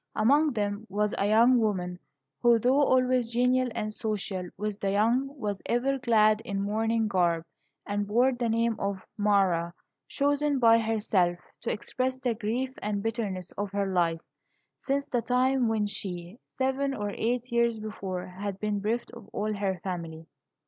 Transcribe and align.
Among 0.15 0.53
them 0.53 0.87
was 0.89 1.13
a 1.19 1.27
young 1.27 1.59
woman 1.59 1.99
who, 2.41 2.57
though 2.57 2.81
always 2.81 3.29
genial 3.29 3.67
and 3.75 3.93
social 3.93 4.49
with 4.57 4.79
the 4.79 4.89
young, 4.93 5.27
was 5.37 5.61
ever 5.67 5.99
clad 5.99 6.41
in 6.43 6.59
mourning 6.63 7.07
garb, 7.07 7.45
and 7.85 8.07
bore 8.07 8.33
the 8.33 8.49
name 8.49 8.75
of 8.79 9.05
Mara, 9.15 9.75
chosen 10.07 10.57
by 10.57 10.79
herself 10.79 11.37
to 11.61 11.71
express 11.71 12.17
the 12.17 12.33
grief 12.33 12.73
and 12.81 13.03
bitterness 13.03 13.51
of 13.59 13.69
her 13.73 13.93
life, 13.93 14.21
since 14.81 15.07
the 15.07 15.21
time 15.21 15.67
when 15.67 15.85
she, 15.85 16.39
seven 16.45 16.95
or 16.95 17.11
eight 17.11 17.51
years 17.51 17.77
before, 17.77 18.25
had 18.25 18.59
been 18.59 18.79
bereft 18.79 19.11
of 19.11 19.27
all 19.31 19.53
her 19.53 19.79
family. 19.83 20.25